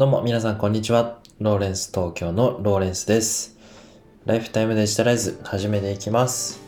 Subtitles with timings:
[0.00, 1.18] どうも皆さんこんにちは。
[1.40, 3.58] ローレンス東京のローレンスです。
[4.24, 6.58] ライフタイムデジタライズ始めていきます。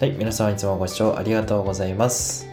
[0.00, 2.51] はい、皆様いつもご視聴ありがとうございます。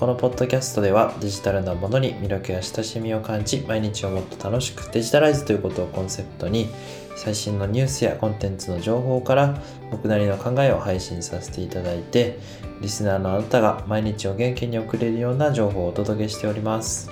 [0.00, 6.70] このポッドキャストではデジタルなものに魅力や親しみを感じ毎日をもっと楽しくデジタライズということをコンセプトに
[7.16, 9.60] 最新のニュースやコンテンツの情報から
[9.90, 12.38] 僕なりの考えを配信させていただいて
[12.80, 17.10] リスナーのあなたが毎日を元気に送れるような情報をお届けしております。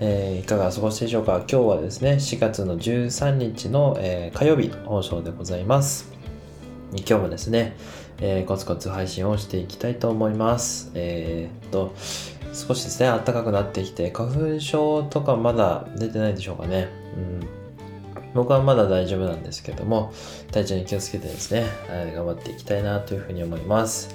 [0.00, 1.36] えー、いかがお過ごしでしょうか？
[1.50, 6.12] 今日はですね、4月の13日の、えー、火曜日放送でございます。
[6.98, 7.76] 今日もですね、
[8.20, 10.90] えー、コツコツ配信をしていきたいと思います。
[10.94, 11.94] えー、っと、
[12.52, 16.88] 少しですね、暖かくなってきて、花粉症とかまだ出てないでしょうかね。
[17.16, 17.62] うん
[18.34, 20.12] 僕はまだ大丈夫なんですけども、
[20.52, 21.66] 体調に気をつけてですね、
[22.14, 24.14] 頑張っていきたいなというふうに思います。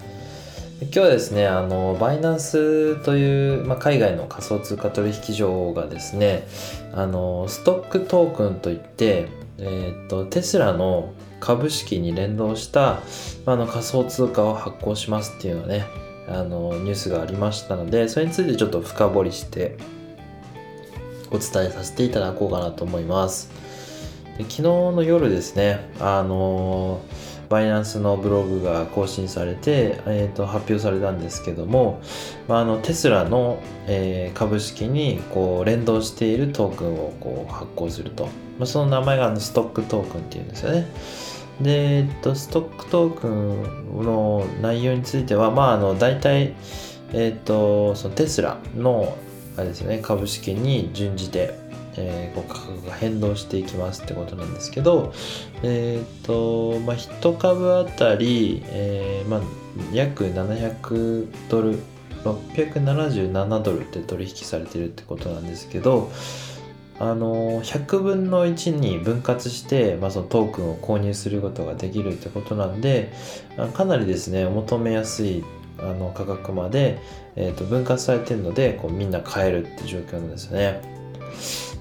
[0.81, 6.47] 今日はですね、あの、バイナンスという、まあ、海外の仮想通貨取引所がですね、
[6.93, 9.27] あの、ストックトークンといって、
[9.59, 13.01] えっ、と、テスラの株式に連動した、
[13.45, 15.85] あの、仮想通貨を発行しますっていうのね、
[16.27, 19.77] あの、ニュースがありましたので、それについてちょっと深掘りして
[21.31, 23.49] お伝えさせていただこうかなと思います。
[24.37, 27.01] で昨日の夜ですね、あの
[27.49, 32.01] バイナンスのブログが更新されて、えー、と発表されたんですけども、
[32.47, 38.25] まあ、あのテスラの、えー、株式にこう連動しているトークンをこう発行すると、
[38.57, 40.87] まあ、その名前があのストックトークンっていうんですよね。
[41.61, 46.53] で、えっと、ストックトークンの内容については、まあ、あの大体、
[47.13, 49.17] えっと、そのテスラの
[49.57, 51.55] あれですよね株式に準じて
[51.97, 55.13] えー、こう価格が変動していきますってことなんですけど、
[55.63, 59.41] え、ー、と、まあ、1株あたり、えー、まあ、
[59.93, 61.79] 約700ドル、
[62.23, 66.11] 677ドルって取引されてるってことなんですけど、
[66.99, 73.13] あの100分の1に分割して、まあ、そのトークンを購入することができるってことなんで
[73.75, 75.43] かなりですね求めやすい
[75.79, 76.99] あの価格まで、
[77.35, 80.81] えー、と分割されてるのでこうみんな買えるって状況なんですよね。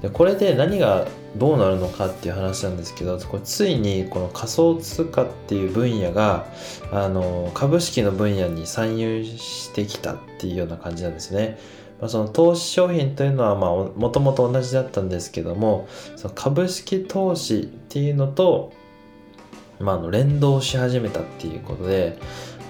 [0.02, 6.46] でこれで何がどうなるのかっていう話なんですけどこれついにこの仮想通貨っていう分野が
[6.92, 11.58] あの株式の分野に参入してきたっていうような感じなんですね。
[12.00, 18.74] まあ、その投資商品というのはもともと同じだったんですけどもその株式投資っていうのと、
[19.80, 22.18] ま、あの連動し始めたっていうことで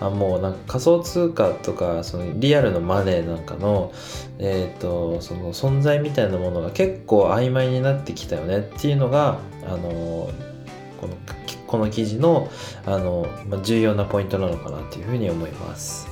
[0.00, 3.92] あもうなんか仮想通貨とかそのリアルのマネーなんかの,、
[4.38, 10.30] えーと、その存在みたいなものが結構曖昧になってきたよねっていうのがあの
[11.00, 11.16] この
[11.66, 12.48] この記事の
[12.84, 16.06] あの、まあ、重要なポイントなのかなというふうに思います。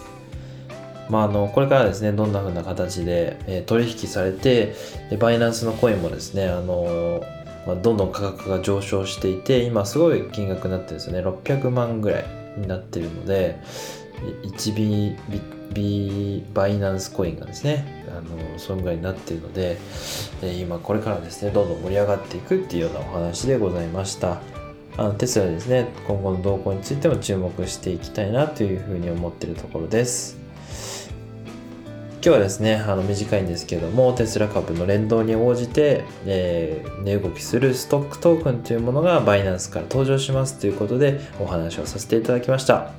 [1.11, 4.75] まあ、あのこれからですねどんな風な形で、えー、取引されて
[5.11, 7.22] でバイナンスのコインもですねあの
[7.66, 13.60] まあ、どんどん価格が上昇していて今すごい金額になってるんですよね600万ぐらいになっているので
[14.42, 15.16] 1B
[15.72, 19.78] ビバイナンスコインがですねあのそのぐらいになっているので
[20.60, 24.41] 今これからですねどんどん盛り上がっていくっていうようなお話でございました。
[24.97, 30.44] あのテスラですね今後の動向についても注目していきたいなというふうに思っているところです。
[32.24, 42.92] 今日はですね、あの短いんですけども、テスラ株の連動に応じて、えー、値動きするストックトークンというものがバイナンスから登場しますということでお話をさせていただきました。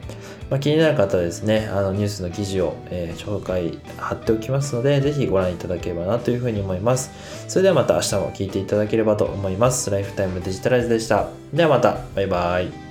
[0.51, 7.09] まあ、気になる方はですね、あのニュースの記事を、えー、紹介貼っておきますので、ぜひご覧いただければなというふうに思います。
[7.47, 9.89] それではまた明日も聴いていただければと思います。
[9.89, 11.29] ライフタイムデジタライズでした。
[11.51, 12.84] ではまた、バイバイ。